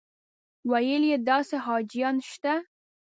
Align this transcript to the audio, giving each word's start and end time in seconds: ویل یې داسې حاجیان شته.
ویل 0.71 1.03
یې 1.11 1.17
داسې 1.29 1.55
حاجیان 1.65 2.15
شته. 2.29 2.53